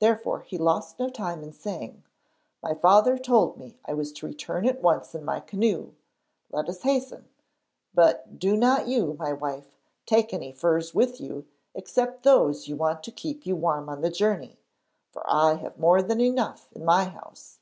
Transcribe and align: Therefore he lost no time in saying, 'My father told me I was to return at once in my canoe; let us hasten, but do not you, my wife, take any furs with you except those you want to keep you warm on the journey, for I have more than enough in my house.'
Therefore 0.00 0.40
he 0.40 0.58
lost 0.58 0.98
no 0.98 1.08
time 1.08 1.44
in 1.44 1.52
saying, 1.52 2.02
'My 2.60 2.74
father 2.74 3.16
told 3.16 3.56
me 3.56 3.78
I 3.84 3.94
was 3.94 4.10
to 4.14 4.26
return 4.26 4.66
at 4.66 4.82
once 4.82 5.14
in 5.14 5.24
my 5.24 5.38
canoe; 5.38 5.92
let 6.50 6.68
us 6.68 6.82
hasten, 6.82 7.28
but 7.94 8.36
do 8.40 8.56
not 8.56 8.88
you, 8.88 9.14
my 9.16 9.32
wife, 9.32 9.76
take 10.06 10.34
any 10.34 10.50
furs 10.50 10.92
with 10.92 11.20
you 11.20 11.46
except 11.72 12.24
those 12.24 12.66
you 12.66 12.74
want 12.74 13.04
to 13.04 13.12
keep 13.12 13.46
you 13.46 13.54
warm 13.54 13.88
on 13.88 14.00
the 14.00 14.10
journey, 14.10 14.58
for 15.12 15.22
I 15.30 15.54
have 15.58 15.78
more 15.78 16.02
than 16.02 16.20
enough 16.20 16.66
in 16.72 16.84
my 16.84 17.04
house.' 17.04 17.60